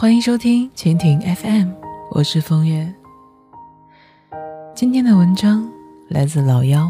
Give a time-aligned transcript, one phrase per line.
[0.00, 1.68] 欢迎收听蜻蜓 FM，
[2.10, 2.90] 我是风月。
[4.74, 5.70] 今天的文章
[6.08, 6.88] 来自老妖。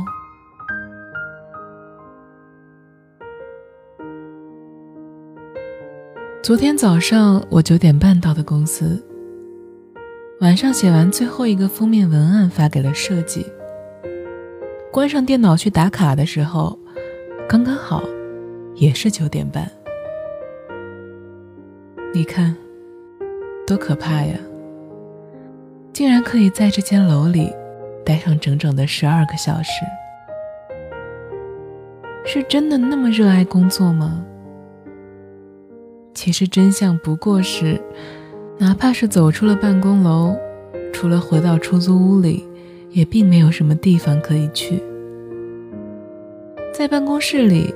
[6.41, 9.05] 昨天早上我九点半到的公司，
[10.41, 13.45] 晚上写完最后一个封面文案发给了设计。
[14.93, 16.79] 关上电脑去打卡的时候，
[17.49, 18.05] 刚刚好，
[18.77, 19.69] 也是九点半。
[22.15, 22.57] 你看，
[23.71, 24.35] 多可怕呀！
[25.93, 27.55] 竟然可以在这间楼里
[28.05, 29.85] 待上整整的十二个小时，
[32.27, 34.25] 是真的那么热爱工作吗？
[36.13, 37.81] 其实真相不过是，
[38.59, 40.37] 哪怕是走出了办公楼，
[40.93, 42.45] 除了回到出租屋里，
[42.91, 44.83] 也并没有什么地方可以去。
[46.75, 47.73] 在办公室里，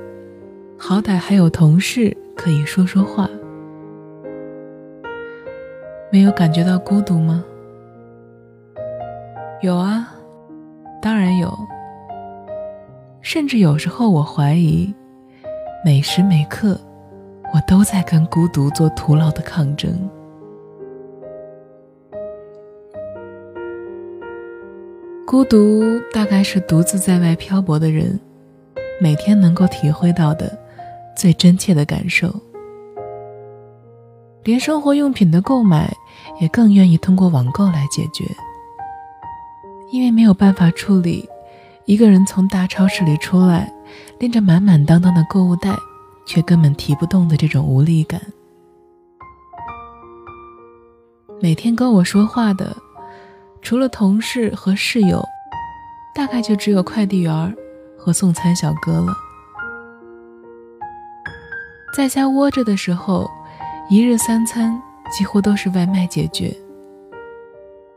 [0.77, 3.31] 好歹还有同事可以说说话。
[6.15, 7.45] 没有感觉到孤独吗？
[9.61, 10.15] 有啊，
[11.03, 11.53] 当然有。
[13.21, 14.95] 甚至有时候我怀疑，
[15.85, 16.81] 每时每刻，
[17.53, 20.09] 我都在跟孤独做徒劳的抗争。
[25.27, 28.21] 孤独大概是独自在外漂泊的人，
[29.01, 30.57] 每天能够体会到的
[31.17, 32.33] 最真切的感受。
[34.45, 35.93] 连生活用品的购买。
[36.41, 38.25] 也更愿意通过网购来解决，
[39.93, 41.29] 因为没有办法处理
[41.85, 43.73] 一个人从大超市里出来，
[44.19, 45.77] 拎着满满当当的购物袋，
[46.27, 48.21] 却根本提不动的这种无力感。
[51.41, 52.75] 每天跟我说话的，
[53.63, 55.23] 除了同事和室友，
[56.15, 57.57] 大概就只有快递员
[57.97, 59.15] 和送餐小哥了。
[61.95, 63.31] 在家窝着的时候，
[63.89, 64.81] 一日三餐。
[65.13, 66.53] 几乎都是外卖解决，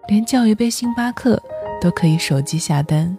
[0.07, 1.41] 连叫一杯星巴克
[1.81, 3.17] 都可以手机下单。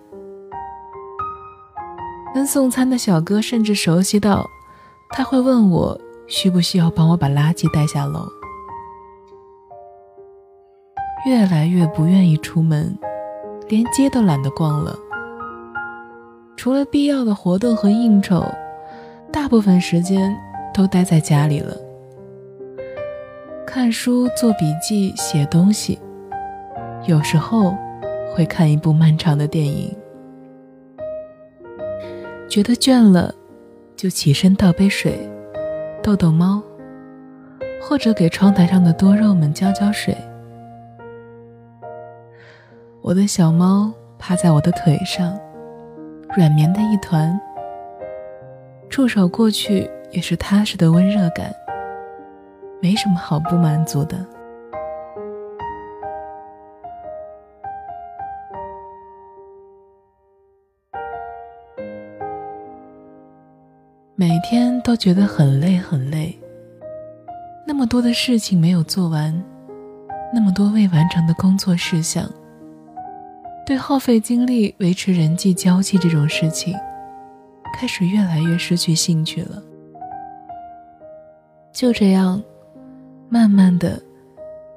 [2.33, 4.47] 跟送餐的小哥甚至熟悉到，
[5.11, 8.21] 他会问我需不需要帮我把垃圾带下楼。
[11.27, 12.97] 越来越不愿意出门，
[13.69, 14.97] 连街都懒得逛了。
[16.57, 18.47] 除了必要的活动和应酬，
[19.33, 20.39] 大部分时间
[20.73, 21.75] 都待在家里了。
[23.79, 26.01] 看书、做笔记、写东西，
[27.07, 27.73] 有时候
[28.35, 29.97] 会看一部漫长的电影。
[32.49, 33.33] 觉得倦了，
[33.95, 35.17] 就起身倒杯水，
[36.03, 36.61] 逗逗猫，
[37.81, 40.13] 或者给窗台上的多肉们浇浇水。
[43.01, 45.39] 我的小猫趴在我的腿上，
[46.37, 47.41] 软绵的一团，
[48.91, 51.55] 触手过去也是踏实的温热感。
[52.81, 54.17] 没什么好不满足的。
[64.15, 66.37] 每天都觉得很累很累，
[67.65, 69.33] 那么多的事情没有做完，
[70.35, 72.29] 那么多未完成的工作事项，
[73.65, 76.75] 对耗费精力维持人际交际这种事情，
[77.75, 79.63] 开始越来越失去兴趣了。
[81.73, 82.43] 就这样。
[83.31, 84.03] 慢慢的，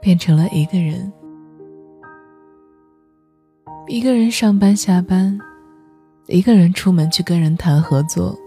[0.01, 1.11] 变成了一个人，
[3.87, 5.39] 一个人上班下班，
[6.27, 8.37] 一个人出门去跟人谈合作，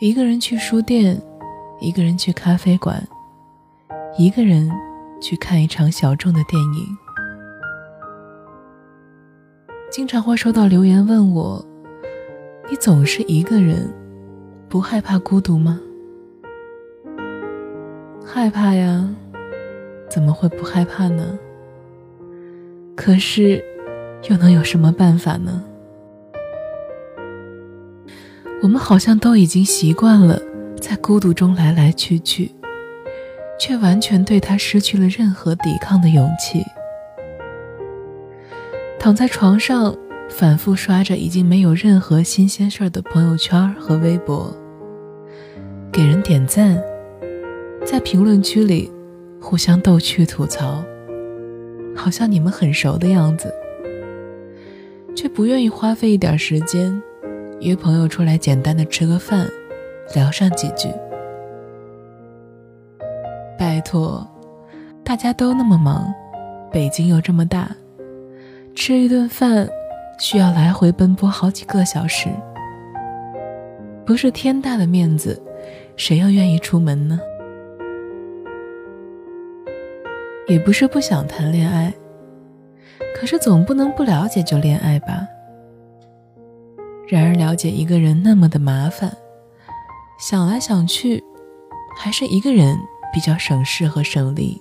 [0.00, 1.18] 一个人去书店，
[1.80, 3.02] 一个人去咖啡馆，
[4.18, 4.70] 一个人
[5.18, 6.96] 去看一场小众的电影。
[9.90, 11.64] 经常会收到留言问我
[12.68, 13.90] ：“你总是一个人，
[14.68, 15.80] 不害怕孤独吗？”
[18.30, 19.08] 害怕呀，
[20.10, 21.38] 怎么会不害怕呢？
[22.94, 23.64] 可是，
[24.28, 25.64] 又能有什么办法呢？
[28.62, 30.38] 我们好像都已经习惯了
[30.78, 32.52] 在孤独中来来去去，
[33.58, 36.62] 却完全对他失去了任何抵抗的勇气。
[38.98, 39.96] 躺在床上，
[40.28, 44.54] 反复刷着已经没有任何新鲜事儿的朋友圈和微博，
[45.90, 46.78] 给人点赞。
[47.90, 48.92] 在评论区里
[49.40, 50.84] 互相逗趣吐槽，
[51.96, 53.50] 好像你们很熟的样子，
[55.16, 57.02] 却不愿意花费一点时间
[57.60, 59.48] 约朋友出来简单的吃个饭，
[60.14, 60.90] 聊上几句。
[63.58, 64.28] 拜托，
[65.02, 66.12] 大家都那么忙，
[66.70, 67.74] 北京又这么大，
[68.74, 69.66] 吃一顿饭
[70.18, 72.28] 需要来回奔波好几个小时，
[74.04, 75.42] 不是天大的面子，
[75.96, 77.18] 谁又愿意出门呢？
[80.48, 81.92] 也不是不想谈恋爱，
[83.14, 85.26] 可是总不能不了解就恋爱吧。
[87.06, 89.14] 然而了解一个人那么的麻烦，
[90.18, 91.22] 想来想去，
[91.98, 92.78] 还是一个人
[93.12, 94.60] 比较省事和省力。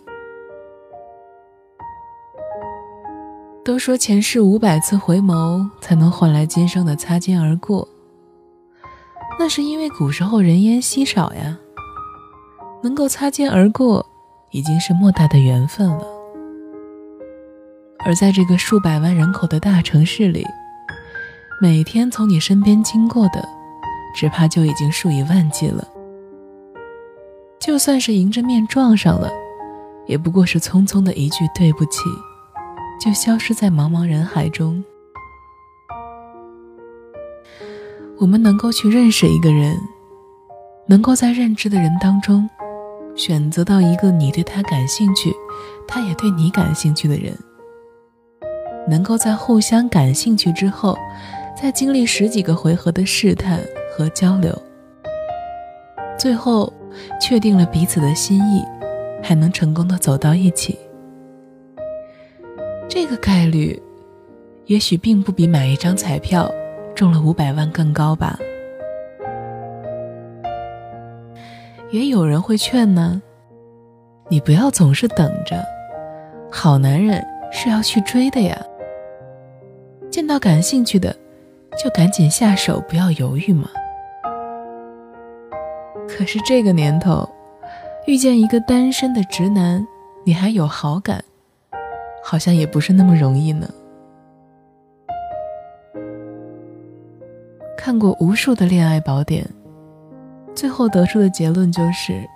[3.64, 7.88] 都说前世五百次回眸才能换来今生的擦肩而过，
[9.40, 11.58] 那是因为古时候人烟稀少呀。
[12.84, 14.06] 能够擦肩而过，
[14.58, 16.04] 已经是莫大的缘分了。
[18.00, 20.44] 而在这个数百万人口的大城市里，
[21.62, 23.48] 每天从你身边经过的，
[24.16, 25.88] 只怕就已经数以万计了。
[27.60, 29.32] 就算是迎着面撞上了，
[30.08, 32.00] 也不过是匆匆的一句对不起。
[33.00, 34.84] 就消失在茫茫人海中。
[38.18, 39.78] 我们能够去认识一个人，
[40.88, 42.50] 能够在认知的人当中，
[43.18, 45.34] 选择到一个你对他感兴趣，
[45.88, 47.36] 他也对你感兴趣的人，
[48.88, 50.96] 能够在互相感兴趣之后，
[51.60, 53.60] 再经历十几个回合的试探
[53.92, 54.56] 和交流，
[56.18, 56.72] 最后
[57.20, 58.64] 确定了彼此的心意，
[59.24, 60.78] 还能成功的走到一起。
[62.88, 63.82] 这个概率，
[64.68, 66.50] 也许并不比买一张彩票
[66.96, 68.40] 中了五百万更高吧。
[71.90, 73.22] 也有人会劝呢，
[74.30, 75.64] 你不要总是等着，
[76.52, 78.58] 好男人是要去追的呀。
[80.10, 81.16] 见到感兴趣的，
[81.82, 83.70] 就赶紧下手，不要犹豫嘛。
[86.10, 87.28] 可是这个年头，
[88.06, 89.86] 遇见一个单身的直男，
[90.26, 91.24] 你还有好感？
[92.22, 93.70] 好像也不是那么容易呢。
[97.78, 99.48] 看过无数的恋爱宝典，
[100.58, 102.28] 最后得出的结论就是：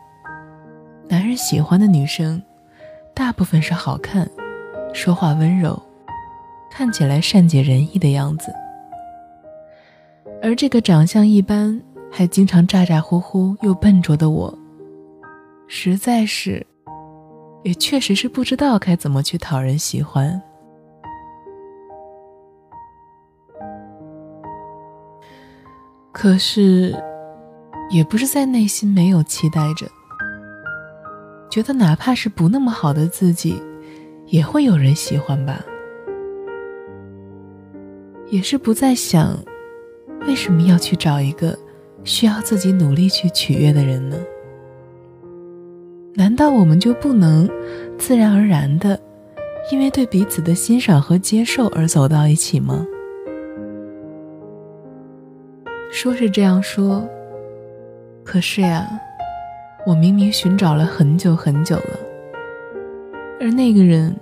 [1.10, 2.40] 男人喜欢的女生，
[3.16, 4.30] 大部分是好看、
[4.94, 5.82] 说话温柔、
[6.70, 8.54] 看起来善解人意的样子。
[10.40, 11.82] 而这个长相一般、
[12.12, 14.56] 还经常咋咋呼呼又笨拙的我，
[15.68, 16.64] 实在是。
[17.64, 20.42] 也确实是不知道该怎么去讨人喜欢，
[26.12, 26.96] 可是，
[27.92, 29.86] 也不是在内心没有期待着，
[31.50, 33.62] 觉得哪怕是不那么好的自己，
[34.28, 35.62] 也会有人喜欢吧。
[38.30, 39.38] 也是不再想，
[40.26, 41.58] 为什么要去找一个
[42.06, 44.16] 需要自己努力去取悦的人呢？
[46.14, 47.50] 难道我们就不能
[47.98, 48.98] 自然而然的，
[49.70, 52.88] 因为对彼此的欣赏和接受而走到一起吗？
[55.92, 57.06] 说是这样说，
[58.24, 58.88] 可是呀，
[59.86, 62.00] 我明明寻找了很久很久了，
[63.40, 64.16] 而那个人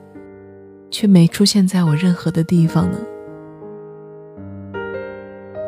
[0.89, 2.97] 却没出现在我任何的地方呢。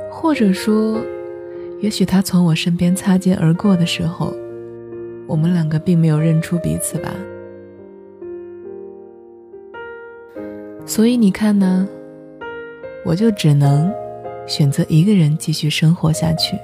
[0.10, 1.00] 或者说，
[1.80, 4.34] 也许他从我身边擦肩而过的时候。
[5.28, 7.10] 我们两个并没有认出彼此吧，
[10.86, 11.88] 所以你看呢，
[13.06, 13.90] 我就只能
[14.46, 16.58] 选择一个人继续生活下去。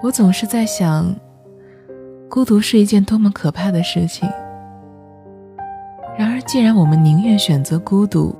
[0.00, 1.12] 我总是在想，
[2.28, 4.28] 孤独是一件多么可怕的事情。
[6.16, 8.34] 然而，既然我们宁愿选择孤独，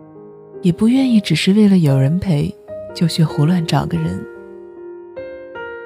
[0.62, 2.54] 也不愿意只是为了有人陪
[2.94, 4.24] 就去胡乱找个人。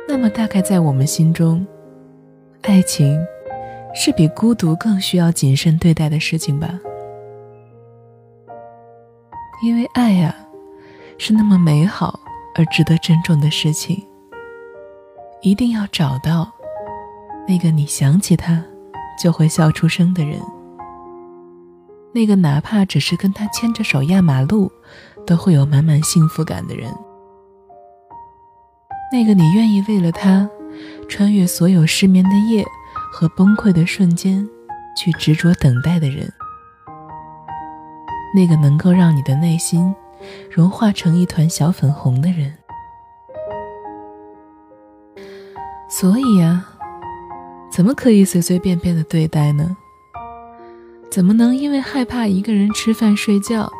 [0.06, 1.66] 那么，大概在我们心中，
[2.62, 3.18] 爱情
[3.94, 6.78] 是比孤独更需要谨慎对待的事情吧？
[9.64, 10.36] 因为爱呀，
[11.16, 12.20] 是那么美好
[12.56, 14.04] 而值得珍重的事情。
[15.42, 16.50] 一定要找到
[17.48, 18.64] 那个你想起他
[19.20, 20.40] 就会笑出声的人，
[22.14, 24.70] 那个哪怕只是跟他牵着手压马路，
[25.26, 26.92] 都会有满满幸福感的人。
[29.12, 30.48] 那个你愿意为了他，
[31.08, 32.64] 穿越所有失眠的夜
[33.12, 34.48] 和崩溃的瞬间，
[34.96, 36.32] 去执着等待的人，
[38.34, 39.92] 那个能够让你的内心
[40.48, 42.61] 融化成一团小粉红的人。
[45.94, 46.64] 所以呀，
[47.70, 49.76] 怎么可以随随便便的对待呢？
[51.10, 53.70] 怎么能因为害怕一个人吃饭睡觉？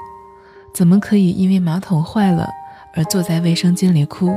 [0.74, 2.50] 怎么可以因为马桶坏了
[2.94, 4.36] 而坐在卫生间里哭？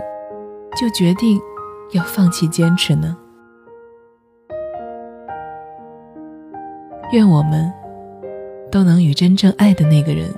[0.79, 1.37] 就决定
[1.91, 3.17] 要放弃坚持呢？
[7.11, 7.69] 愿我们
[8.71, 10.33] 都能与真正爱的那个人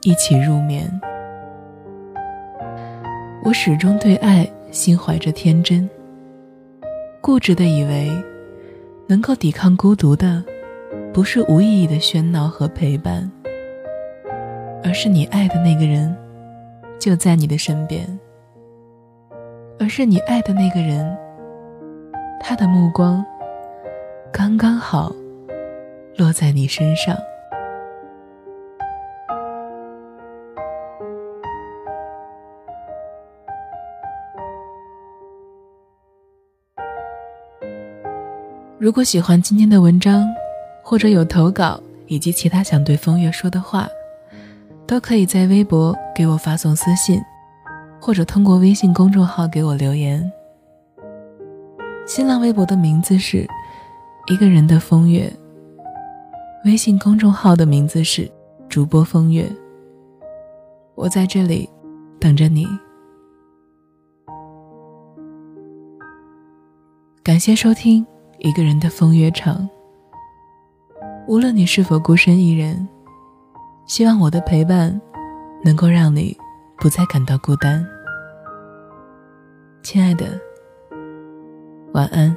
[0.00, 0.90] 一起入眠。
[3.44, 5.88] 我始终对爱心怀着天真，
[7.22, 8.10] 固执的以为，
[9.06, 10.42] 能够抵抗孤独的，
[11.14, 13.30] 不是无意义的喧闹和陪伴，
[14.82, 16.12] 而是你爱的那个人
[16.98, 18.04] 就在你的身边，
[19.78, 21.16] 而是你爱的那个人，
[22.40, 23.24] 他的目光
[24.32, 25.14] 刚刚好
[26.16, 27.16] 落在你身上。
[38.82, 40.26] 如果喜欢今天的文章，
[40.82, 43.86] 或者有投稿以及其他想对风月说的话，
[44.88, 47.22] 都可以在微博给我发送私信，
[48.00, 50.28] 或者通过微信公众号给我留言。
[52.08, 53.46] 新浪微博的名字是
[54.26, 55.32] 一个人的风月，
[56.64, 58.28] 微信公众号的名字是
[58.68, 59.48] 主播风月。
[60.96, 61.70] 我在这里
[62.18, 62.66] 等着你。
[67.22, 68.04] 感谢收听。
[68.42, 69.68] 一个人的风月场。
[71.28, 72.86] 无论你是否孤身一人，
[73.86, 75.00] 希望我的陪伴
[75.64, 76.36] 能够让你
[76.78, 77.86] 不再感到孤单。
[79.84, 80.26] 亲爱的，
[81.92, 82.36] 晚安。